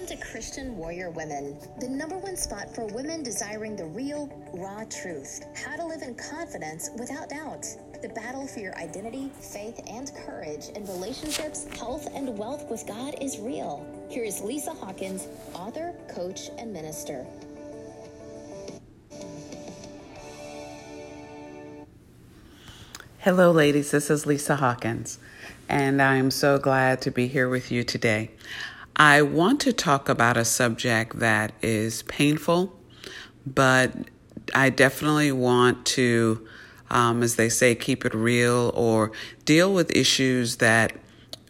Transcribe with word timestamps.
Welcome 0.00 0.16
to 0.16 0.24
Christian 0.32 0.78
Warrior 0.78 1.10
Women, 1.10 1.58
the 1.78 1.86
number 1.86 2.16
one 2.16 2.34
spot 2.34 2.74
for 2.74 2.86
women 2.86 3.22
desiring 3.22 3.76
the 3.76 3.84
real, 3.84 4.30
raw 4.54 4.82
truth. 4.84 5.44
How 5.54 5.76
to 5.76 5.84
live 5.84 6.00
in 6.00 6.14
confidence 6.14 6.88
without 6.98 7.28
doubt. 7.28 7.66
The 8.00 8.08
battle 8.08 8.46
for 8.46 8.60
your 8.60 8.74
identity, 8.78 9.30
faith, 9.52 9.78
and 9.86 10.10
courage 10.24 10.70
in 10.74 10.86
relationships, 10.86 11.66
health, 11.78 12.08
and 12.14 12.38
wealth 12.38 12.70
with 12.70 12.86
God 12.86 13.14
is 13.20 13.38
real. 13.40 13.84
Here 14.08 14.24
is 14.24 14.40
Lisa 14.40 14.72
Hawkins, 14.72 15.28
author, 15.52 15.92
coach, 16.08 16.48
and 16.56 16.72
minister. 16.72 17.26
Hello, 23.18 23.50
ladies. 23.50 23.90
This 23.90 24.08
is 24.08 24.24
Lisa 24.24 24.56
Hawkins, 24.56 25.18
and 25.68 26.00
I'm 26.00 26.30
so 26.30 26.56
glad 26.56 27.02
to 27.02 27.10
be 27.10 27.28
here 27.28 27.50
with 27.50 27.70
you 27.70 27.84
today. 27.84 28.30
I 29.00 29.22
want 29.22 29.60
to 29.60 29.72
talk 29.72 30.10
about 30.10 30.36
a 30.36 30.44
subject 30.44 31.20
that 31.20 31.52
is 31.62 32.02
painful, 32.02 32.78
but 33.46 33.94
I 34.54 34.68
definitely 34.68 35.32
want 35.32 35.86
to, 35.96 36.46
um, 36.90 37.22
as 37.22 37.36
they 37.36 37.48
say, 37.48 37.74
keep 37.74 38.04
it 38.04 38.12
real 38.12 38.70
or 38.74 39.10
deal 39.46 39.72
with 39.72 39.90
issues 39.96 40.56
that 40.56 40.92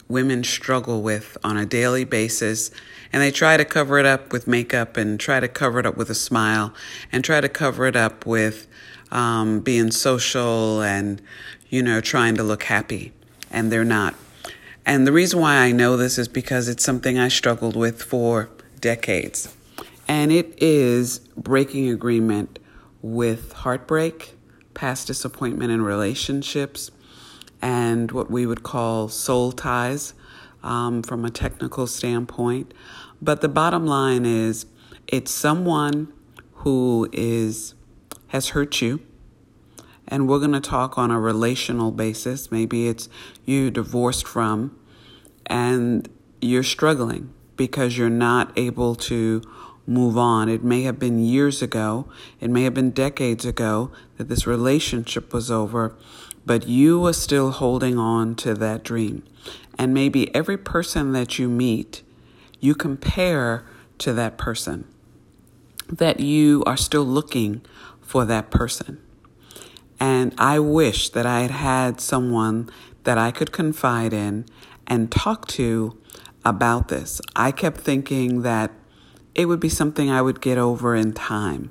women 0.06 0.44
struggle 0.44 1.02
with 1.02 1.36
on 1.42 1.56
a 1.56 1.66
daily 1.66 2.04
basis. 2.04 2.70
And 3.12 3.20
they 3.20 3.32
try 3.32 3.56
to 3.56 3.64
cover 3.64 3.98
it 3.98 4.06
up 4.06 4.32
with 4.32 4.46
makeup 4.46 4.96
and 4.96 5.18
try 5.18 5.40
to 5.40 5.48
cover 5.48 5.80
it 5.80 5.86
up 5.86 5.96
with 5.96 6.08
a 6.08 6.14
smile 6.14 6.72
and 7.10 7.24
try 7.24 7.40
to 7.40 7.48
cover 7.48 7.84
it 7.86 7.96
up 7.96 8.26
with 8.26 8.68
um, 9.10 9.58
being 9.58 9.90
social 9.90 10.82
and, 10.82 11.20
you 11.68 11.82
know, 11.82 12.00
trying 12.00 12.36
to 12.36 12.44
look 12.44 12.62
happy. 12.62 13.12
And 13.50 13.72
they're 13.72 13.84
not. 13.84 14.14
And 14.90 15.06
the 15.06 15.12
reason 15.12 15.38
why 15.38 15.54
I 15.54 15.70
know 15.70 15.96
this 15.96 16.18
is 16.18 16.26
because 16.26 16.68
it's 16.68 16.82
something 16.82 17.16
I 17.16 17.28
struggled 17.28 17.76
with 17.76 18.02
for 18.02 18.50
decades. 18.80 19.54
And 20.08 20.32
it 20.32 20.60
is 20.60 21.20
breaking 21.36 21.88
agreement 21.88 22.58
with 23.00 23.52
heartbreak, 23.52 24.34
past 24.74 25.06
disappointment 25.06 25.70
in 25.70 25.82
relationships, 25.82 26.90
and 27.62 28.10
what 28.10 28.32
we 28.32 28.46
would 28.46 28.64
call 28.64 29.06
soul 29.08 29.52
ties 29.52 30.12
um, 30.64 31.04
from 31.04 31.24
a 31.24 31.30
technical 31.30 31.86
standpoint. 31.86 32.74
But 33.22 33.42
the 33.42 33.48
bottom 33.48 33.86
line 33.86 34.26
is 34.26 34.66
it's 35.06 35.30
someone 35.30 36.12
who 36.64 37.08
is 37.12 37.74
has 38.26 38.48
hurt 38.48 38.82
you. 38.82 39.02
And 40.08 40.28
we're 40.28 40.40
going 40.40 40.50
to 40.50 40.60
talk 40.60 40.98
on 40.98 41.12
a 41.12 41.20
relational 41.20 41.92
basis. 41.92 42.50
Maybe 42.50 42.88
it's 42.88 43.08
you 43.44 43.70
divorced 43.70 44.26
from 44.26 44.76
and 45.46 46.08
you're 46.40 46.62
struggling 46.62 47.32
because 47.56 47.98
you're 47.98 48.08
not 48.10 48.52
able 48.56 48.94
to 48.94 49.42
move 49.86 50.16
on. 50.16 50.48
It 50.48 50.62
may 50.62 50.82
have 50.82 50.98
been 50.98 51.18
years 51.18 51.62
ago, 51.62 52.08
it 52.40 52.48
may 52.48 52.62
have 52.62 52.74
been 52.74 52.90
decades 52.90 53.44
ago 53.44 53.90
that 54.16 54.28
this 54.28 54.46
relationship 54.46 55.32
was 55.32 55.50
over, 55.50 55.96
but 56.46 56.66
you 56.66 57.04
are 57.06 57.12
still 57.12 57.50
holding 57.50 57.98
on 57.98 58.34
to 58.36 58.54
that 58.54 58.84
dream. 58.84 59.24
And 59.78 59.92
maybe 59.92 60.34
every 60.34 60.56
person 60.56 61.12
that 61.12 61.38
you 61.38 61.48
meet, 61.48 62.02
you 62.60 62.74
compare 62.74 63.64
to 63.98 64.12
that 64.12 64.38
person, 64.38 64.86
that 65.88 66.20
you 66.20 66.62
are 66.66 66.76
still 66.76 67.04
looking 67.04 67.62
for 68.00 68.24
that 68.24 68.50
person. 68.50 69.00
And 69.98 70.34
I 70.38 70.58
wish 70.58 71.10
that 71.10 71.26
I 71.26 71.40
had 71.40 71.50
had 71.50 72.00
someone 72.00 72.70
that 73.04 73.18
I 73.18 73.30
could 73.30 73.52
confide 73.52 74.12
in 74.12 74.46
and 74.90 75.10
talk 75.10 75.46
to 75.46 75.96
about 76.44 76.88
this. 76.88 77.20
I 77.36 77.52
kept 77.52 77.80
thinking 77.80 78.42
that 78.42 78.72
it 79.34 79.46
would 79.46 79.60
be 79.60 79.68
something 79.68 80.10
I 80.10 80.20
would 80.20 80.40
get 80.40 80.58
over 80.58 80.96
in 80.96 81.12
time. 81.12 81.70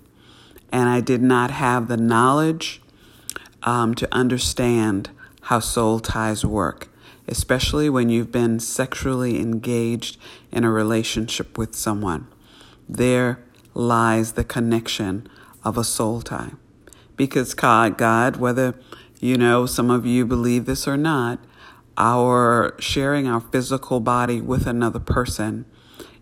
And 0.71 0.87
I 0.87 1.01
did 1.01 1.21
not 1.21 1.51
have 1.51 1.87
the 1.87 1.97
knowledge 1.97 2.81
um, 3.63 3.93
to 3.95 4.07
understand 4.13 5.09
how 5.41 5.59
soul 5.59 5.99
ties 5.99 6.45
work, 6.45 6.87
especially 7.27 7.89
when 7.89 8.09
you've 8.09 8.31
been 8.31 8.59
sexually 8.59 9.39
engaged 9.39 10.17
in 10.51 10.63
a 10.63 10.71
relationship 10.71 11.57
with 11.57 11.75
someone. 11.75 12.27
There 12.87 13.43
lies 13.73 14.33
the 14.33 14.43
connection 14.43 15.27
of 15.63 15.77
a 15.77 15.83
soul 15.83 16.21
tie. 16.21 16.53
Because 17.17 17.53
God, 17.53 17.97
God, 17.97 18.37
whether 18.37 18.75
you 19.19 19.37
know 19.37 19.65
some 19.65 19.89
of 19.89 20.05
you 20.05 20.25
believe 20.25 20.65
this 20.65 20.87
or 20.87 20.95
not, 20.95 21.39
our 21.99 22.75
sharing 22.79 23.27
our 23.27 23.41
physical 23.41 23.99
body 23.99 24.41
with 24.41 24.65
another 24.65 24.99
person 24.99 25.65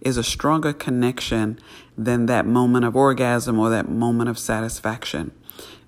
is 0.02 0.18
a 0.18 0.24
stronger 0.24 0.74
connection 0.74 1.60
than 1.98 2.26
that 2.26 2.46
moment 2.46 2.86
of 2.86 2.96
orgasm 2.96 3.60
or 3.60 3.70
that 3.70 3.88
moment 3.88 4.30
of 4.30 4.38
satisfaction. 4.38 5.32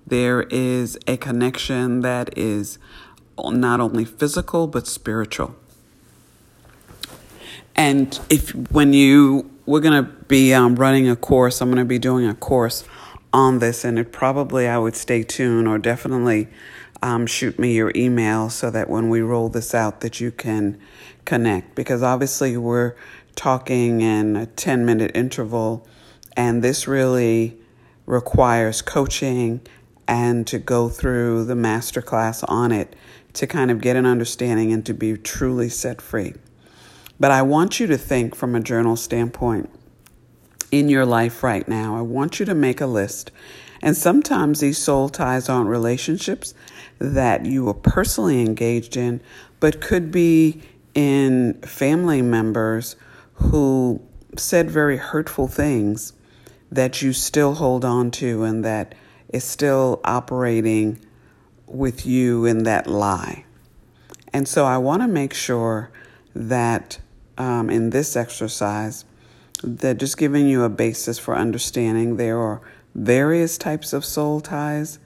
There 0.06 0.42
is 0.44 0.98
a 1.06 1.16
connection 1.16 2.00
that 2.00 2.36
is 2.38 2.78
not 3.38 3.80
only 3.80 4.04
physical 4.04 4.66
but 4.66 4.86
spiritual. 4.86 5.54
And 7.74 8.18
if 8.28 8.50
when 8.70 8.92
you 8.92 9.50
we're 9.66 9.80
to 9.80 10.10
be 10.26 10.52
um, 10.52 10.74
running 10.76 11.08
a 11.08 11.16
course, 11.16 11.60
I'm 11.60 11.70
to 11.78 11.84
be 11.84 11.98
doing 11.98 12.26
a 12.26 12.34
course 12.34 12.84
on 13.32 13.60
this, 13.60 13.84
and 13.84 13.98
it 13.98 14.12
probably 14.12 14.66
I 14.66 14.78
would 14.78 14.96
stay 14.96 15.22
tuned 15.22 15.68
or 15.68 15.78
definitely 15.78 16.48
um, 17.02 17.26
shoot 17.26 17.58
me 17.58 17.74
your 17.74 17.92
email 17.94 18.50
so 18.50 18.70
that 18.70 18.88
when 18.88 19.08
we 19.08 19.20
roll 19.20 19.48
this 19.48 19.74
out 19.74 20.00
that 20.00 20.20
you 20.20 20.30
can 20.30 20.78
connect 21.24 21.74
because 21.74 22.02
obviously 22.02 22.56
we're 22.56 22.94
talking 23.36 24.00
in 24.00 24.36
a 24.36 24.46
10 24.46 24.84
minute 24.84 25.10
interval 25.14 25.86
and 26.36 26.62
this 26.62 26.86
really 26.86 27.58
requires 28.06 28.82
coaching 28.82 29.60
and 30.06 30.46
to 30.46 30.58
go 30.58 30.88
through 30.88 31.44
the 31.44 31.54
master 31.54 32.02
class 32.02 32.42
on 32.44 32.72
it 32.72 32.96
to 33.32 33.46
kind 33.46 33.70
of 33.70 33.80
get 33.80 33.96
an 33.96 34.06
understanding 34.06 34.72
and 34.72 34.84
to 34.84 34.92
be 34.92 35.16
truly 35.16 35.68
set 35.68 36.02
free. 36.02 36.34
But 37.20 37.30
I 37.30 37.42
want 37.42 37.78
you 37.78 37.86
to 37.86 37.96
think 37.98 38.34
from 38.34 38.54
a 38.54 38.60
journal 38.60 38.96
standpoint 38.96 39.70
in 40.72 40.88
your 40.88 41.06
life 41.06 41.42
right 41.42 41.66
now. 41.68 41.96
I 41.96 42.00
want 42.00 42.40
you 42.40 42.46
to 42.46 42.54
make 42.54 42.80
a 42.80 42.86
list. 42.86 43.30
And 43.82 43.96
sometimes 43.96 44.60
these 44.60 44.78
soul 44.78 45.08
ties 45.08 45.48
aren't 45.48 45.68
relationships, 45.68 46.54
that 46.98 47.46
you 47.46 47.64
were 47.64 47.74
personally 47.74 48.42
engaged 48.42 48.96
in, 48.96 49.20
but 49.58 49.80
could 49.80 50.10
be 50.10 50.62
in 50.94 51.54
family 51.62 52.20
members 52.20 52.96
who 53.34 54.02
said 54.36 54.70
very 54.70 54.96
hurtful 54.96 55.48
things 55.48 56.12
that 56.70 57.02
you 57.02 57.12
still 57.12 57.54
hold 57.54 57.84
on 57.84 58.10
to 58.10 58.44
and 58.44 58.64
that 58.64 58.94
is 59.30 59.44
still 59.44 60.00
operating 60.04 60.98
with 61.66 62.04
you 62.04 62.44
in 62.44 62.64
that 62.64 62.86
lie. 62.86 63.44
And 64.32 64.46
so 64.46 64.64
I 64.64 64.78
want 64.78 65.02
to 65.02 65.08
make 65.08 65.34
sure 65.34 65.90
that 66.34 66.98
um, 67.38 67.70
in 67.70 67.90
this 67.90 68.16
exercise, 68.16 69.04
that 69.62 69.98
just 69.98 70.16
giving 70.16 70.48
you 70.48 70.62
a 70.62 70.68
basis 70.68 71.18
for 71.18 71.36
understanding 71.36 72.16
there 72.16 72.38
are 72.38 72.60
various 72.94 73.56
types 73.58 73.92
of 73.92 74.04
soul 74.04 74.40
ties 74.40 74.98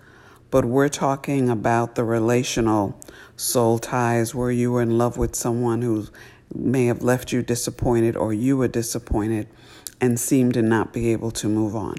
but 0.55 0.65
we're 0.65 0.89
talking 0.89 1.51
about 1.51 1.97
the 1.97 2.05
relational 2.05 2.97
soul 3.35 3.77
ties 3.77 4.37
where 4.37 4.53
you 4.53 4.71
were 4.71 4.83
in 4.83 4.97
love 4.97 5.17
with 5.19 5.35
someone 5.35 5.83
who 5.83 6.07
may 6.55 6.87
have 6.87 7.03
left 7.03 7.33
you 7.33 7.43
disappointed 7.43 8.17
or 8.17 8.33
you 8.33 8.57
were 8.57 8.69
disappointed 8.69 9.49
and 10.01 10.21
seemed 10.21 10.55
to 10.55 10.63
not 10.63 10.93
be 10.93 11.11
able 11.11 11.33
to 11.33 11.49
move 11.49 11.75
on. 11.75 11.97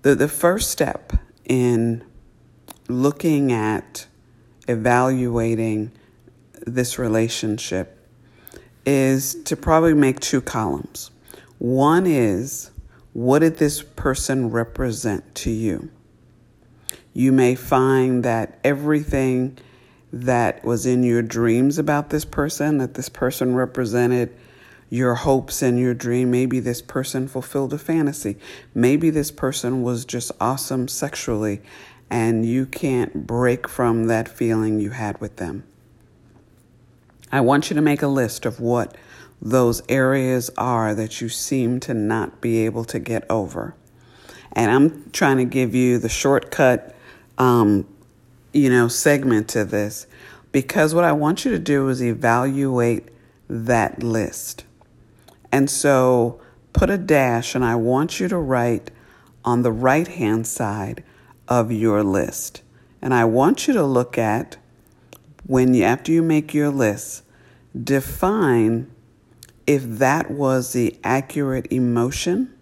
The, 0.00 0.14
the 0.14 0.26
first 0.26 0.70
step 0.70 1.12
in 1.44 2.02
looking 2.88 3.52
at 3.52 4.06
evaluating 4.66 5.92
this 6.66 6.98
relationship 6.98 8.08
is 8.86 9.34
to 9.44 9.54
probably 9.54 9.92
make 9.92 10.20
two 10.20 10.40
columns. 10.40 11.10
One 11.58 12.06
is 12.06 12.70
what 13.12 13.40
did 13.40 13.58
this 13.58 13.82
person 13.82 14.50
represent 14.50 15.34
to 15.36 15.50
you? 15.50 15.90
you 17.12 17.32
may 17.32 17.54
find 17.54 18.24
that 18.24 18.58
everything 18.62 19.58
that 20.12 20.64
was 20.64 20.86
in 20.86 21.02
your 21.02 21.22
dreams 21.22 21.78
about 21.78 22.10
this 22.10 22.24
person, 22.24 22.78
that 22.78 22.94
this 22.94 23.08
person 23.08 23.54
represented 23.54 24.34
your 24.88 25.14
hopes 25.14 25.62
and 25.62 25.78
your 25.78 25.94
dream. 25.94 26.30
Maybe 26.30 26.58
this 26.60 26.82
person 26.82 27.28
fulfilled 27.28 27.72
a 27.72 27.78
fantasy. 27.78 28.36
Maybe 28.74 29.10
this 29.10 29.30
person 29.30 29.82
was 29.82 30.04
just 30.04 30.32
awesome 30.40 30.88
sexually, 30.88 31.60
and 32.08 32.44
you 32.44 32.66
can't 32.66 33.26
break 33.26 33.68
from 33.68 34.06
that 34.06 34.28
feeling 34.28 34.80
you 34.80 34.90
had 34.90 35.20
with 35.20 35.36
them. 35.36 35.64
I 37.30 37.40
want 37.40 37.70
you 37.70 37.76
to 37.76 37.82
make 37.82 38.02
a 38.02 38.08
list 38.08 38.44
of 38.44 38.58
what 38.58 38.96
those 39.42 39.82
areas 39.88 40.50
are 40.58 40.94
that 40.94 41.20
you 41.20 41.28
seem 41.28 41.80
to 41.80 41.94
not 41.94 42.40
be 42.40 42.64
able 42.64 42.84
to 42.84 42.98
get 42.98 43.24
over. 43.30 43.74
And 44.52 44.70
I'm 44.70 45.10
trying 45.10 45.38
to 45.38 45.44
give 45.44 45.74
you 45.74 45.98
the 45.98 46.08
shortcut 46.08 46.94
um, 47.38 47.86
you 48.52 48.68
know, 48.68 48.88
segment 48.88 49.48
to 49.48 49.64
this 49.64 50.06
because 50.52 50.94
what 50.94 51.04
I 51.04 51.12
want 51.12 51.44
you 51.44 51.50
to 51.52 51.58
do 51.58 51.88
is 51.88 52.02
evaluate 52.02 53.08
that 53.48 54.02
list. 54.02 54.64
And 55.52 55.70
so 55.70 56.40
put 56.72 56.90
a 56.90 56.98
dash 56.98 57.54
and 57.54 57.64
I 57.64 57.76
want 57.76 58.20
you 58.20 58.28
to 58.28 58.36
write 58.36 58.90
on 59.44 59.62
the 59.62 59.72
right 59.72 60.06
hand 60.06 60.46
side 60.46 61.02
of 61.48 61.72
your 61.72 62.02
list. 62.02 62.62
And 63.00 63.14
I 63.14 63.24
want 63.24 63.66
you 63.66 63.74
to 63.74 63.84
look 63.84 64.18
at 64.18 64.56
when 65.46 65.74
you, 65.74 65.84
after 65.84 66.12
you 66.12 66.22
make 66.22 66.52
your 66.52 66.68
list, 66.68 67.24
define 67.82 68.90
if 69.70 69.84
that 69.84 70.28
was 70.28 70.72
the 70.72 70.98
accurate 71.04 71.70
emotion, 71.70 72.52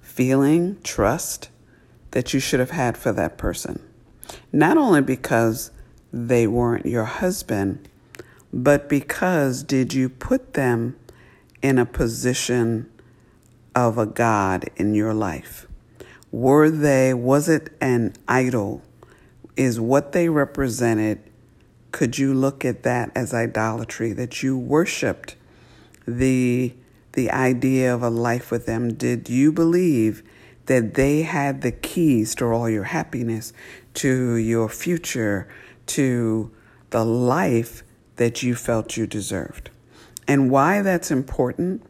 feeling, 0.00 0.80
trust 0.84 1.48
that 2.12 2.32
you 2.32 2.38
should 2.38 2.60
have 2.60 2.70
had 2.70 2.96
for 2.96 3.10
that 3.10 3.36
person. 3.36 3.82
Not 4.52 4.76
only 4.76 5.02
because 5.02 5.72
they 6.12 6.46
weren't 6.46 6.86
your 6.86 7.06
husband, 7.06 7.88
but 8.52 8.88
because 8.88 9.64
did 9.64 9.94
you 9.94 10.08
put 10.08 10.52
them 10.52 10.96
in 11.60 11.76
a 11.76 11.84
position 11.84 12.88
of 13.74 13.98
a 13.98 14.06
God 14.06 14.70
in 14.76 14.94
your 14.94 15.12
life? 15.12 15.66
Were 16.30 16.70
they, 16.70 17.12
was 17.14 17.48
it 17.48 17.76
an 17.80 18.12
idol? 18.28 18.80
Is 19.56 19.80
what 19.80 20.12
they 20.12 20.28
represented, 20.28 21.18
could 21.90 22.16
you 22.16 22.32
look 22.32 22.64
at 22.64 22.84
that 22.84 23.10
as 23.16 23.34
idolatry, 23.34 24.12
that 24.12 24.44
you 24.44 24.56
worshiped 24.56 25.34
the, 26.06 26.74
the 27.12 27.30
idea 27.30 27.94
of 27.94 28.02
a 28.02 28.10
life 28.10 28.50
with 28.50 28.66
them? 28.66 28.94
Did 28.94 29.28
you 29.28 29.52
believe 29.52 30.22
that 30.66 30.94
they 30.94 31.22
had 31.22 31.60
the 31.60 31.72
keys 31.72 32.34
to 32.36 32.46
all 32.46 32.68
your 32.68 32.84
happiness, 32.84 33.52
to 33.94 34.36
your 34.36 34.68
future, 34.68 35.48
to 35.86 36.50
the 36.90 37.04
life 37.04 37.82
that 38.16 38.42
you 38.42 38.54
felt 38.54 38.96
you 38.96 39.06
deserved? 39.06 39.70
And 40.26 40.50
why 40.50 40.82
that's 40.82 41.10
important 41.10 41.82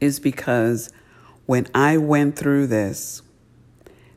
is 0.00 0.18
because 0.18 0.90
when 1.46 1.66
I 1.74 1.98
went 1.98 2.36
through 2.36 2.68
this, 2.68 3.22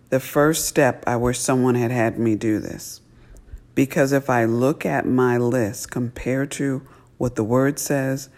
the 0.09 0.19
first 0.19 0.65
step, 0.65 1.03
I 1.05 1.17
wish 1.17 1.39
someone 1.39 1.75
had 1.75 1.91
had 1.91 2.17
me 2.17 2.35
do 2.35 2.59
this. 2.59 3.01
Because 3.75 4.11
if 4.11 4.29
I 4.29 4.45
look 4.45 4.85
at 4.85 5.05
my 5.05 5.37
list 5.37 5.91
compared 5.91 6.51
to 6.51 6.87
what 7.17 7.35
the 7.35 7.43
word 7.43 7.77
says 7.79 8.29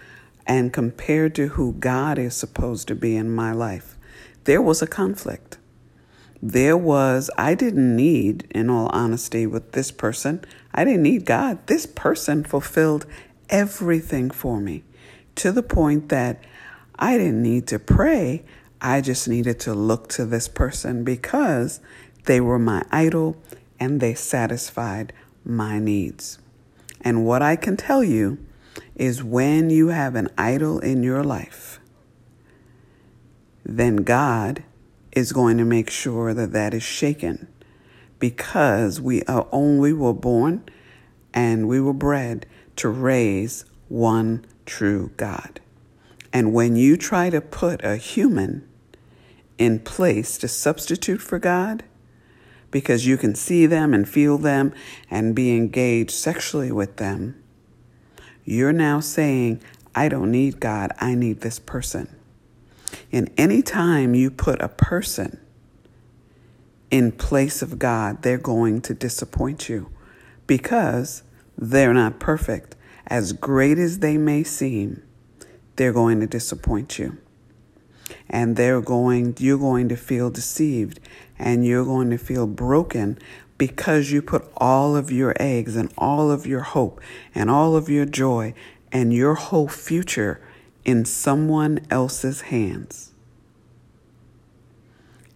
and 0.50 0.74
compared 0.74 1.36
to 1.36 1.50
who 1.50 1.74
God 1.74 2.18
is 2.18 2.36
supposed 2.36 2.88
to 2.88 2.96
be 2.96 3.16
in 3.16 3.30
my 3.30 3.51
life, 3.51 3.96
there 4.46 4.63
was 4.63 4.81
a 4.81 4.88
conflict. 4.88 5.60
There 6.42 6.75
was, 6.75 7.30
I 7.38 7.54
didn't 7.54 7.96
need, 7.96 8.48
in 8.50 8.68
all 8.68 8.90
honesty, 8.92 9.46
with 9.46 9.74
this 9.74 9.92
person, 9.92 10.44
I 10.74 10.86
didn't 10.86 11.04
need 11.04 11.25
God. 11.25 11.68
This 11.68 11.86
person 11.86 12.44
fulfilled 12.44 13.06
everything 13.50 14.31
for 14.31 14.60
me 14.60 14.84
to 15.36 15.51
the 15.51 15.62
point 15.62 16.10
that 16.10 16.44
I 16.98 17.18
didn't 17.18 17.44
need 17.44 17.68
to 17.68 17.78
pray. 17.78 18.44
I 18.81 19.01
just 19.01 19.28
needed 19.28 19.60
to 19.62 19.75
look 19.75 20.10
to 20.10 20.25
this 20.25 20.48
person 20.48 21.04
because 21.04 21.80
they 22.25 22.42
were 22.42 22.60
my 22.60 22.84
idol 22.92 23.38
and 23.80 24.00
they 24.00 24.16
satisfied 24.16 25.13
my 25.46 25.78
needs. 25.78 26.40
And 27.01 27.24
what 27.24 27.44
I 27.44 27.56
can 27.56 27.78
tell 27.78 28.04
you 28.04 28.40
is 29.00 29.24
when 29.24 29.69
you 29.69 29.88
have 29.88 30.13
an 30.13 30.28
idol 30.38 30.78
in 30.80 31.01
your 31.01 31.24
life, 31.24 31.80
then 33.63 33.96
God 33.98 34.63
is 35.13 35.31
going 35.31 35.57
to 35.57 35.66
make 35.66 35.90
sure 35.90 36.34
that 36.34 36.51
that 36.51 36.74
is 36.74 36.84
shaken 36.84 37.48
because 38.19 39.00
we 39.00 39.24
are 39.24 39.48
only 39.54 39.94
were 39.94 40.13
born 40.13 40.66
and 41.34 41.68
we 41.68 41.80
were 41.80 41.94
bred 41.94 42.46
to 42.75 42.90
raise 42.90 43.63
one 43.88 44.46
true 44.66 45.12
God. 45.16 45.62
And 46.34 46.54
when 46.54 46.75
you 46.75 46.98
try 46.98 47.30
to 47.30 47.40
put 47.40 47.84
a 47.84 47.96
human 47.96 48.68
in 49.57 49.80
place 49.80 50.38
to 50.40 50.48
substitute 50.50 51.22
for 51.22 51.40
God 51.40 51.84
because 52.69 53.07
you 53.07 53.16
can 53.16 53.34
see 53.34 53.66
them 53.66 53.94
and 53.94 54.07
feel 54.07 54.38
them 54.38 54.74
and 55.10 55.34
be 55.34 55.56
engaged 55.56 56.12
sexually 56.12 56.72
with 56.72 56.98
them, 56.98 57.38
you're 58.50 58.74
now 58.74 59.00
saying, 59.00 59.62
I 59.94 60.10
don't 60.10 60.31
need 60.31 60.60
God, 60.60 60.92
I 61.00 61.13
need 61.13 61.42
this 61.42 61.60
person. 61.60 62.16
And 63.12 63.30
any 63.38 63.62
time 63.62 64.16
you 64.16 64.31
put 64.31 64.62
a 64.62 64.69
person 64.69 65.40
in 66.90 67.12
place 67.12 67.62
of 67.62 67.78
God, 67.78 68.24
they're 68.24 68.38
going 68.38 68.81
to 68.81 68.94
disappoint 68.94 69.69
you 69.69 69.92
because 70.48 71.22
they're 71.57 71.94
not 71.94 72.19
perfect. 72.19 72.75
As 73.06 73.34
great 73.34 73.78
as 73.78 74.00
they 74.00 74.18
may 74.18 74.44
seem, 74.44 75.04
they're 75.75 75.94
going 75.94 76.19
to 76.19 76.28
disappoint 76.28 76.98
you 76.98 77.18
and 78.30 78.56
they're 78.56 78.81
going 78.81 79.36
you're 79.40 79.57
going 79.57 79.90
to 79.90 79.96
feel 79.96 80.30
deceived 80.30 81.00
and 81.38 81.66
you're 81.66 81.86
going 81.86 82.10
to 82.10 82.18
feel 82.18 82.48
broken 82.48 83.18
because 83.60 84.10
you 84.10 84.22
put 84.24 84.50
all 84.58 84.96
of 84.96 85.12
your 85.12 85.36
eggs 85.40 85.76
and 85.76 85.94
all 85.98 86.32
of 86.32 86.48
your 86.48 86.62
hope 86.62 87.00
and 87.36 87.52
all 87.52 87.76
of 87.76 87.90
your 87.90 88.06
joy 88.06 88.56
and 88.92 89.14
your 89.14 89.36
whole 89.36 89.68
future 89.68 90.42
in 90.86 91.06
someone 91.06 91.86
else's 91.92 92.42
hands. 92.42 93.12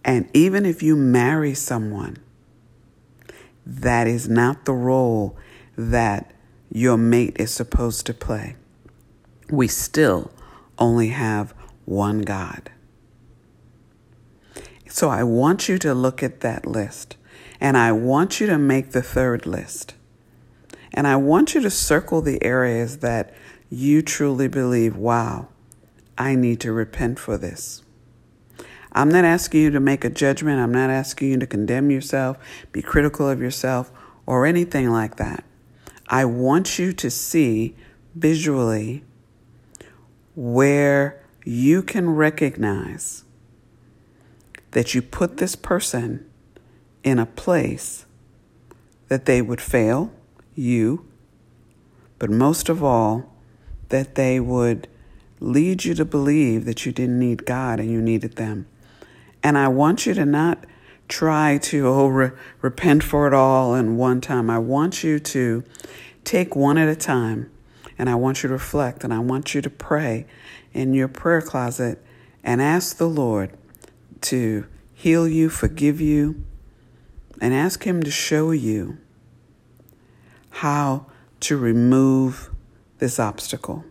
And 0.04 0.28
even 0.32 0.64
if 0.64 0.82
you 0.82 0.96
marry 0.96 1.54
someone, 1.54 2.16
that 3.66 4.06
is 4.06 4.28
not 4.28 4.64
the 4.64 4.72
role 4.72 5.36
that 5.76 6.32
your 6.72 6.96
mate 6.96 7.36
is 7.38 7.52
supposed 7.52 8.06
to 8.06 8.14
play. 8.14 8.56
We 9.50 9.68
still 9.68 10.30
only 10.78 11.08
have 11.08 11.54
one 11.84 12.22
God. 12.22 12.70
So 14.88 15.10
I 15.10 15.24
want 15.24 15.68
you 15.68 15.76
to 15.78 15.92
look 15.92 16.22
at 16.22 16.40
that 16.40 16.66
list 16.66 17.16
and 17.64 17.78
I 17.78 17.92
want 17.92 18.40
you 18.40 18.46
to 18.48 18.58
make 18.58 18.90
the 18.90 19.00
third 19.00 19.46
list. 19.46 19.94
And 20.92 21.06
I 21.06 21.16
want 21.16 21.54
you 21.54 21.62
to 21.62 21.70
circle 21.70 22.20
the 22.20 22.44
areas 22.44 22.98
that 22.98 23.32
you 23.70 24.02
truly 24.02 24.48
believe, 24.48 24.98
wow, 24.98 25.48
I 26.18 26.34
need 26.34 26.60
to 26.60 26.72
repent 26.72 27.18
for 27.18 27.38
this. 27.38 27.82
I'm 28.92 29.08
not 29.08 29.24
asking 29.24 29.62
you 29.62 29.70
to 29.70 29.80
make 29.80 30.04
a 30.04 30.10
judgment. 30.10 30.60
I'm 30.60 30.72
not 30.72 30.90
asking 30.90 31.30
you 31.30 31.38
to 31.38 31.46
condemn 31.46 31.90
yourself, 31.90 32.36
be 32.70 32.82
critical 32.82 33.30
of 33.30 33.40
yourself, 33.40 33.90
or 34.26 34.44
anything 34.44 34.90
like 34.90 35.16
that. 35.16 35.42
I 36.06 36.26
want 36.26 36.78
you 36.78 36.92
to 36.92 37.10
see 37.10 37.74
visually 38.14 39.04
where 40.34 41.24
you 41.46 41.82
can 41.82 42.10
recognize 42.10 43.24
that 44.72 44.94
you 44.94 45.00
put 45.00 45.38
this 45.38 45.56
person 45.56 46.28
in 47.04 47.18
a 47.18 47.26
place 47.26 48.06
that 49.08 49.26
they 49.26 49.40
would 49.40 49.60
fail 49.60 50.10
you, 50.54 51.06
but 52.18 52.30
most 52.30 52.68
of 52.68 52.82
all, 52.82 53.32
that 53.90 54.14
they 54.14 54.40
would 54.40 54.88
lead 55.38 55.84
you 55.84 55.94
to 55.94 56.04
believe 56.04 56.64
that 56.64 56.86
you 56.86 56.90
didn't 56.90 57.18
need 57.18 57.44
God 57.44 57.78
and 57.78 57.90
you 57.90 58.00
needed 58.00 58.36
them. 58.36 58.66
And 59.42 59.58
I 59.58 59.68
want 59.68 60.06
you 60.06 60.14
to 60.14 60.24
not 60.24 60.64
try 61.06 61.58
to 61.58 61.86
oh, 61.86 62.06
re- 62.08 62.30
repent 62.62 63.04
for 63.04 63.26
it 63.26 63.34
all 63.34 63.74
in 63.74 63.98
one 63.98 64.22
time. 64.22 64.48
I 64.48 64.58
want 64.58 65.04
you 65.04 65.18
to 65.18 65.62
take 66.24 66.56
one 66.56 66.78
at 66.78 66.88
a 66.88 66.96
time 66.96 67.50
and 67.98 68.08
I 68.08 68.14
want 68.14 68.42
you 68.42 68.48
to 68.48 68.54
reflect 68.54 69.04
and 69.04 69.12
I 69.12 69.18
want 69.18 69.54
you 69.54 69.60
to 69.60 69.70
pray 69.70 70.26
in 70.72 70.94
your 70.94 71.08
prayer 71.08 71.42
closet 71.42 72.02
and 72.42 72.62
ask 72.62 72.96
the 72.96 73.08
Lord 73.08 73.50
to 74.22 74.66
heal 74.94 75.28
you, 75.28 75.50
forgive 75.50 76.00
you, 76.00 76.42
and 77.40 77.54
ask 77.54 77.84
Him 77.84 78.02
to 78.02 78.10
show 78.10 78.50
you 78.50 78.98
how 80.50 81.06
to 81.40 81.56
remove 81.56 82.50
this 82.98 83.18
obstacle. 83.18 83.84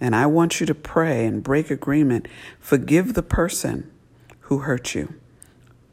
And 0.00 0.14
I 0.14 0.26
want 0.26 0.60
you 0.60 0.66
to 0.66 0.74
pray 0.74 1.24
and 1.24 1.42
break 1.42 1.70
agreement. 1.70 2.26
Forgive 2.58 3.14
the 3.14 3.22
person 3.22 3.90
who 4.40 4.58
hurt 4.58 4.94
you. 4.94 5.14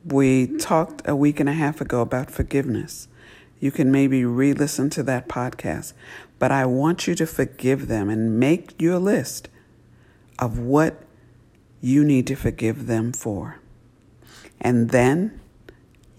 We 0.04 0.48
talked 0.58 1.08
a 1.08 1.16
week 1.16 1.40
and 1.40 1.48
a 1.48 1.54
half 1.54 1.80
ago 1.80 2.02
about 2.02 2.32
forgiveness. 2.32 3.08
You 3.60 3.72
can 3.72 3.92
maybe 3.92 4.26
re 4.26 4.54
listen 4.54 4.90
to 4.92 5.04
that 5.04 5.30
podcast. 5.30 5.94
But 6.40 6.52
I 6.52 6.66
want 6.66 7.08
you 7.08 7.14
to 7.16 7.28
forgive 7.28 7.88
them 7.88 8.10
and 8.10 8.40
make 8.40 8.82
your 8.82 8.98
list 8.98 9.48
of 10.40 10.58
what 10.58 11.04
you 11.80 12.04
need 12.04 12.26
to 12.28 12.36
forgive 12.36 12.88
them 12.88 13.14
for. 13.14 13.60
And 14.60 14.90
then 14.90 15.40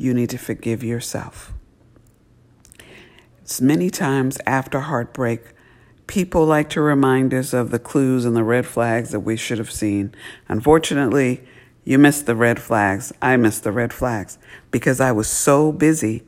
you 0.02 0.12
need 0.12 0.30
to 0.30 0.38
forgive 0.38 0.82
yourself. 0.82 1.52
It's 3.42 3.60
many 3.60 3.88
times 3.88 4.36
after 4.46 4.80
heartbreak, 4.80 5.42
people 6.08 6.44
like 6.44 6.68
to 6.70 6.80
remind 6.80 7.32
us 7.32 7.52
of 7.52 7.70
the 7.70 7.78
clues 7.78 8.24
and 8.24 8.34
the 8.34 8.42
red 8.42 8.66
flags 8.66 9.10
that 9.12 9.20
we 9.20 9.36
should 9.36 9.58
have 9.58 9.70
seen. 9.70 10.12
Unfortunately, 10.48 11.44
you 11.84 11.98
missed 11.98 12.26
the 12.26 12.34
red 12.34 12.60
flags. 12.60 13.12
I 13.22 13.36
missed 13.36 13.62
the 13.62 13.70
red 13.70 13.92
flags 13.92 14.38
because 14.72 15.00
I 15.00 15.12
was 15.12 15.28
so 15.28 15.70
busy 15.70 16.24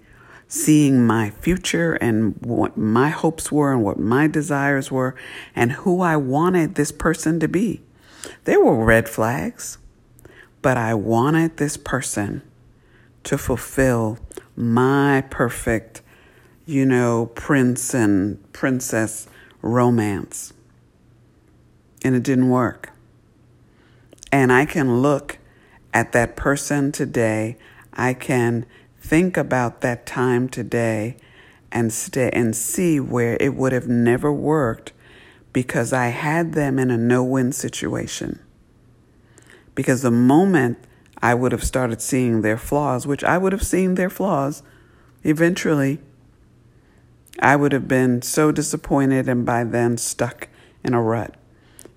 seeing 0.46 1.04
my 1.04 1.30
future 1.30 1.94
and 1.94 2.36
what 2.40 2.76
my 2.76 3.08
hopes 3.08 3.50
were 3.50 3.72
and 3.72 3.82
what 3.82 3.98
my 3.98 4.28
desires 4.28 4.92
were 4.92 5.16
and 5.56 5.72
who 5.72 6.00
I 6.00 6.16
wanted 6.16 6.76
this 6.76 6.92
person 6.92 7.40
to 7.40 7.48
be. 7.48 7.82
There 8.44 8.62
were 8.62 8.84
red 8.84 9.08
flags, 9.08 9.78
but 10.62 10.76
I 10.76 10.94
wanted 10.94 11.56
this 11.56 11.76
person 11.76 12.42
to 13.24 13.38
fulfill 13.38 14.18
my 14.56 15.24
perfect, 15.30 16.02
you 16.66 16.86
know, 16.86 17.26
prince 17.34 17.94
and 17.94 18.52
princess 18.52 19.26
romance. 19.62 20.52
And 22.02 22.14
it 22.14 22.22
didn't 22.22 22.50
work. 22.50 22.90
And 24.30 24.52
I 24.52 24.66
can 24.66 25.00
look 25.00 25.38
at 25.92 26.12
that 26.12 26.36
person 26.36 26.92
today. 26.92 27.56
I 27.92 28.14
can 28.14 28.66
think 28.98 29.36
about 29.36 29.80
that 29.80 30.06
time 30.06 30.48
today 30.48 31.16
and 31.70 31.92
stay 31.92 32.30
and 32.32 32.54
see 32.54 33.00
where 33.00 33.36
it 33.40 33.54
would 33.54 33.72
have 33.72 33.88
never 33.88 34.32
worked 34.32 34.92
because 35.52 35.92
I 35.92 36.08
had 36.08 36.52
them 36.52 36.78
in 36.78 36.90
a 36.90 36.96
no-win 36.96 37.52
situation. 37.52 38.40
Because 39.74 40.02
the 40.02 40.10
moment 40.10 40.78
I 41.24 41.32
would 41.32 41.52
have 41.52 41.64
started 41.64 42.02
seeing 42.02 42.42
their 42.42 42.58
flaws, 42.58 43.06
which 43.06 43.24
I 43.24 43.38
would 43.38 43.52
have 43.52 43.62
seen 43.62 43.94
their 43.94 44.10
flaws 44.10 44.62
eventually, 45.22 45.98
I 47.38 47.56
would 47.56 47.72
have 47.72 47.88
been 47.88 48.20
so 48.20 48.52
disappointed 48.52 49.26
and 49.26 49.46
by 49.46 49.64
then 49.64 49.96
stuck 49.96 50.48
in 50.84 50.92
a 50.92 51.00
rut. 51.00 51.34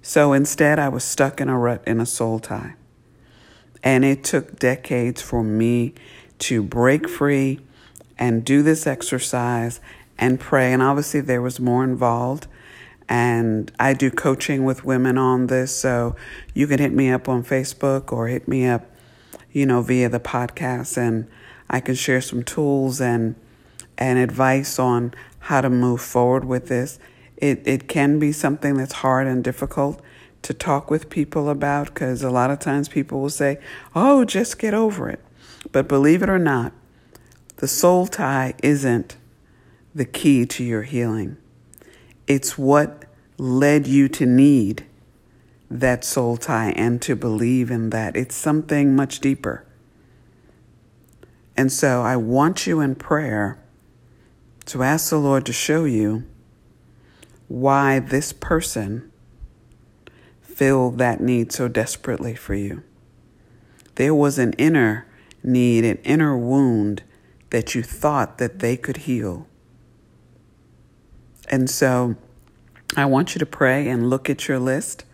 So 0.01 0.31
instead, 0.31 0.79
I 0.79 0.87
was 0.87 1.03
stuck 1.03 1.41
in 1.41 1.49
a 1.49 1.59
rut 1.59 1.83
in 1.85 1.99
a 1.99 2.05
soul 2.05 2.39
tie. 2.39 2.75
And 3.83 4.05
it 4.05 4.23
took 4.23 4.59
decades 4.59 5.21
for 5.21 5.43
me 5.43 5.93
to 6.39 6.63
break 6.63 7.09
free 7.09 7.59
and 8.17 8.45
do 8.45 8.63
this 8.63 8.87
exercise 8.87 9.81
and 10.17 10.39
pray. 10.39 10.71
And 10.71 10.81
obviously, 10.81 11.19
there 11.19 11.41
was 11.41 11.59
more 11.59 11.83
involved. 11.83 12.47
And 13.09 13.73
I 13.77 13.93
do 13.93 14.09
coaching 14.09 14.63
with 14.63 14.85
women 14.85 15.17
on 15.17 15.47
this. 15.47 15.75
So 15.75 16.15
you 16.53 16.65
can 16.65 16.79
hit 16.79 16.93
me 16.93 17.09
up 17.09 17.27
on 17.27 17.43
Facebook 17.43 18.13
or 18.13 18.29
hit 18.29 18.47
me 18.47 18.65
up, 18.65 18.89
you 19.57 19.65
know, 19.65 19.81
via 19.81 20.07
the 20.07 20.19
podcast. 20.19 20.97
And 20.97 21.27
I 21.67 21.79
can 21.79 21.95
share 21.95 22.21
some 22.21 22.43
tools 22.43 23.01
and, 23.01 23.35
and 23.97 24.19
advice 24.19 24.77
on 24.77 25.15
how 25.39 25.61
to 25.61 25.69
move 25.69 25.99
forward 25.99 26.45
with 26.45 26.67
this. 26.67 26.99
It, 27.37 27.67
it 27.67 27.87
can 27.87 28.19
be 28.19 28.31
something 28.31 28.77
that's 28.77 28.93
hard 28.93 29.25
and 29.25 29.43
difficult 29.43 29.99
to 30.43 30.53
talk 30.53 30.91
with 30.91 31.09
people 31.09 31.49
about 31.49 31.87
because 31.87 32.21
a 32.21 32.29
lot 32.29 32.51
of 32.51 32.59
times 32.59 32.87
people 32.87 33.19
will 33.19 33.31
say, 33.31 33.59
oh, 33.95 34.25
just 34.25 34.59
get 34.59 34.75
over 34.75 35.09
it. 35.09 35.19
But 35.71 35.87
believe 35.87 36.21
it 36.21 36.29
or 36.29 36.39
not, 36.39 36.71
the 37.57 37.67
soul 37.67 38.05
tie 38.05 38.53
isn't 38.61 39.17
the 39.95 40.05
key 40.05 40.45
to 40.45 40.63
your 40.63 40.83
healing. 40.83 41.37
It's 42.27 42.57
what 42.57 43.05
led 43.39 43.87
you 43.87 44.07
to 44.09 44.25
need 44.27 44.85
that 45.69 46.03
soul 46.03 46.37
tie 46.37 46.71
and 46.71 47.01
to 47.01 47.15
believe 47.15 47.69
in 47.69 47.89
that. 47.89 48.15
It's 48.15 48.35
something 48.35 48.95
much 48.95 49.19
deeper. 49.19 49.65
And 51.55 51.71
so 51.71 52.01
I 52.03 52.15
want 52.15 52.67
you 52.67 52.79
in 52.79 52.95
prayer 52.95 53.59
to 54.65 54.83
ask 54.83 55.09
the 55.09 55.17
Lord 55.17 55.45
to 55.45 55.53
show 55.53 55.85
you 55.85 56.23
why 57.47 57.99
this 57.99 58.33
person 58.33 59.11
filled 60.41 60.97
that 60.97 61.21
need 61.21 61.51
so 61.51 61.67
desperately 61.67 62.35
for 62.35 62.53
you. 62.53 62.83
There 63.95 64.13
was 64.13 64.37
an 64.37 64.53
inner 64.53 65.07
need, 65.43 65.85
an 65.85 65.97
inner 66.03 66.37
wound 66.37 67.03
that 67.49 67.73
you 67.73 67.81
thought 67.81 68.37
that 68.37 68.59
they 68.59 68.77
could 68.77 68.97
heal. 68.97 69.47
And 71.49 71.69
so 71.69 72.15
I 72.95 73.05
want 73.05 73.33
you 73.33 73.39
to 73.39 73.45
pray 73.45 73.87
and 73.87 74.09
look 74.09 74.29
at 74.29 74.47
your 74.47 74.59
list. 74.59 75.05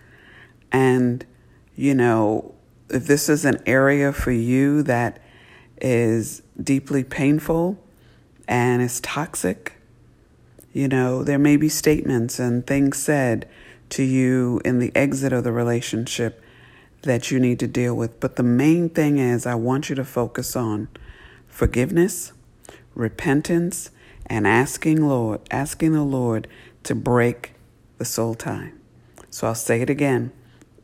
And, 0.74 1.26
you 1.76 1.94
know, 1.94 2.56
if 2.90 3.08
this 3.08 3.30
is 3.30 3.46
an 3.46 3.62
area 3.66 4.12
for 4.12 4.32
you 4.32 4.84
that 4.84 5.20
is 5.80 6.42
deeply 6.62 7.04
painful 7.04 7.80
and 8.48 8.82
is 8.82 9.00
toxic, 9.00 9.74
you 10.74 10.88
know, 10.88 11.24
there 11.24 11.40
may 11.40 11.56
be 11.56 11.70
statements 11.70 12.40
and 12.40 12.66
things 12.66 12.98
said 12.98 13.48
to 13.90 14.04
you 14.04 14.60
in 14.66 14.80
the 14.80 14.92
exit 14.96 15.32
of 15.32 15.44
the 15.44 15.52
relationship 15.52 16.42
that 17.04 17.30
you 17.30 17.40
need 17.40 17.60
to 17.60 17.68
deal 17.68 17.94
with. 17.94 18.20
But 18.20 18.38
the 18.38 18.44
main 18.44 18.90
thing 18.90 19.20
is, 19.20 19.46
I 19.46 19.56
want 19.56 19.90
you 19.90 19.96
to 19.96 20.04
focus 20.04 20.56
on 20.56 20.88
forgiveness, 21.48 22.34
repentance, 22.96 23.92
and 24.26 24.48
asking 24.48 25.08
Lord, 25.08 25.42
asking 25.52 25.94
the 25.94 26.04
Lord 26.04 26.48
to 26.84 26.96
break 26.96 27.54
the 28.00 28.06
soul 28.06 28.34
tie. 28.34 28.72
So 29.30 29.48
I'll 29.48 29.56
say 29.56 29.82
it 29.82 29.90
again. 29.90 30.32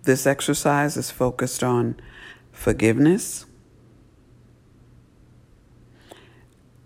This 0.09 0.25
exercise 0.25 0.97
is 0.97 1.11
focused 1.11 1.63
on 1.63 1.95
forgiveness. 2.51 3.45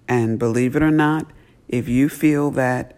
And 0.09 0.37
believe 0.37 0.75
it 0.75 0.83
or 0.83 0.91
not, 0.91 1.31
if 1.69 1.87
you 1.87 2.09
feel 2.09 2.51
that 2.51 2.97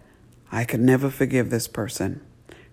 I 0.50 0.64
could 0.64 0.80
never 0.80 1.10
forgive 1.10 1.50
this 1.50 1.68
person, 1.68 2.22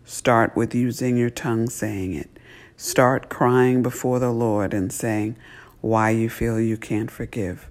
start 0.04 0.56
with 0.56 0.74
using 0.74 1.16
your 1.16 1.30
tongue 1.30 1.70
saying 1.70 2.16
it. 2.16 2.40
Start 2.76 3.30
crying 3.30 3.84
before 3.84 4.18
the 4.18 4.32
Lord 4.32 4.74
and 4.74 4.92
saying 4.92 5.38
why 5.80 6.10
you 6.10 6.32
feel 6.32 6.60
you 6.60 6.76
can't 6.76 7.12
forgive 7.12 7.70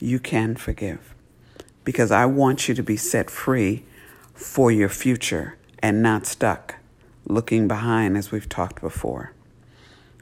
you 0.00 0.18
can 0.18 0.56
forgive. 0.56 1.14
Because 1.84 2.10
I 2.10 2.24
want 2.24 2.66
you 2.66 2.74
to 2.74 2.82
be 2.82 2.96
set 2.96 3.28
free 3.28 3.84
for 4.32 4.72
your 4.72 4.88
future 4.88 5.58
and 5.80 6.02
not 6.02 6.24
stuck 6.24 6.77
looking 7.28 7.68
behind, 7.68 8.16
as 8.16 8.32
we've 8.32 8.48
talked 8.48 8.80
before. 8.80 9.32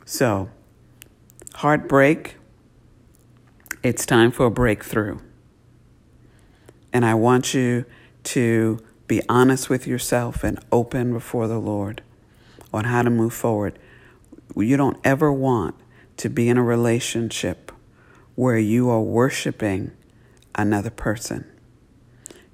So, 0.05 0.51
heartbreak, 1.55 2.37
it's 3.83 4.05
time 4.05 4.31
for 4.31 4.47
a 4.47 4.51
breakthrough. 4.51 5.19
And 6.93 7.05
I 7.05 7.15
want 7.15 7.55
you 7.55 7.85
to 8.25 8.81
be 9.07 9.23
honest 9.29 9.71
with 9.71 9.87
yourself 9.87 10.43
and 10.43 10.59
open 10.73 11.13
before 11.13 11.47
the 11.47 11.59
Lord 11.59 12.03
on 12.73 12.85
how 12.85 13.03
to 13.03 13.11
move 13.11 13.33
forward. 13.33 13.79
You 14.57 14.77
don't 14.77 14.99
ever 15.05 15.33
want 15.33 15.77
to 16.19 16.29
be 16.29 16.49
in 16.49 16.59
a 16.59 16.63
relationship 16.63 17.71
where 18.35 18.59
you 18.59 18.89
are 18.91 19.01
worshiping 19.01 19.93
another 20.55 20.91
person. 20.91 21.45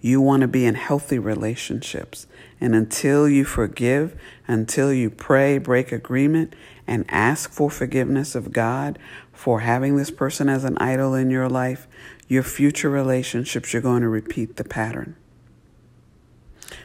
You 0.02 0.20
want 0.20 0.40
to 0.40 0.48
be 0.48 0.66
in 0.66 0.74
healthy 0.74 1.18
relationships. 1.18 2.26
And 2.60 2.74
until 2.74 3.28
you 3.28 3.44
forgive, 3.44 4.20
until 4.48 4.92
you 4.92 5.08
pray, 5.08 5.58
break 5.58 5.92
agreement, 5.92 6.54
and 6.88 7.04
ask 7.08 7.50
for 7.50 7.70
forgiveness 7.70 8.34
of 8.34 8.52
God 8.52 8.98
for 9.32 9.60
having 9.60 9.96
this 9.96 10.10
person 10.10 10.48
as 10.48 10.64
an 10.64 10.76
idol 10.78 11.14
in 11.14 11.30
your 11.30 11.48
life, 11.48 11.86
your 12.26 12.42
future 12.42 12.90
relationships, 12.90 13.72
you're 13.72 13.80
going 13.80 14.02
to 14.02 14.08
repeat 14.08 14.56
the 14.56 14.64
pattern. 14.64 15.14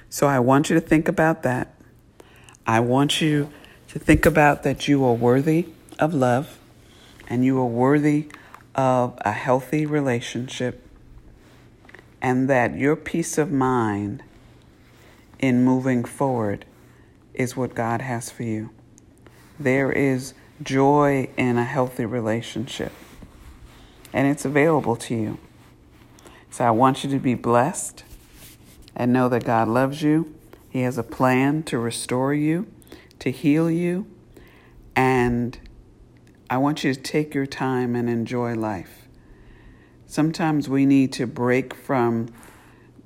So 0.10 0.28
I 0.28 0.40
want 0.40 0.70
you 0.70 0.76
to 0.76 0.82
think 0.82 1.08
about 1.08 1.42
that. 1.42 1.74
I 2.68 2.80
want 2.82 3.20
you 3.20 3.50
to 3.88 3.98
think 3.98 4.28
about 4.28 4.62
that 4.62 4.88
you 4.88 5.04
are 5.04 5.14
worthy 5.14 5.70
of 5.98 6.14
love 6.14 6.60
and 7.28 7.44
you 7.44 7.58
are 7.60 7.66
worthy 7.66 8.30
of 8.76 9.18
a 9.22 9.32
healthy 9.32 9.88
relationship 9.88 10.87
and 12.28 12.50
that 12.50 12.78
your 12.78 12.98
peace 12.98 13.38
of 13.38 13.54
mind 13.54 14.22
in 15.40 15.64
moving 15.64 16.04
forward 16.04 16.66
is 17.34 17.56
what 17.56 17.74
God 17.74 18.02
has 18.02 18.30
for 18.30 18.44
you. 18.44 18.70
There 19.58 19.94
is 19.94 20.34
joy 20.62 21.30
in 21.38 21.58
a 21.58 21.64
healthy 21.64 22.06
relationship, 22.06 22.92
and 24.12 24.28
it's 24.28 24.44
available 24.44 24.98
to 24.98 25.16
you. 25.16 25.38
So 26.50 26.66
I 26.66 26.72
want 26.72 27.06
you 27.06 27.10
to 27.12 27.18
be 27.18 27.34
blessed 27.34 28.04
and 28.94 29.14
know 29.14 29.30
that 29.30 29.46
God 29.46 29.70
loves 29.70 30.02
you. 30.02 30.36
He 30.70 30.82
has 30.82 30.98
a 30.98 31.04
plan 31.04 31.64
to 31.64 31.78
restore 31.78 32.34
you, 32.34 32.68
to 33.20 33.32
heal 33.32 33.72
you, 33.72 34.06
and 34.98 35.58
I 36.50 36.58
want 36.58 36.84
you 36.84 36.94
to 36.94 37.00
take 37.00 37.34
your 37.34 37.46
time 37.46 37.96
and 37.96 38.10
enjoy 38.10 38.54
life. 38.54 39.07
Sometimes 40.10 40.70
we 40.70 40.86
need 40.86 41.12
to 41.14 41.28
break 41.28 41.74
from 41.74 42.30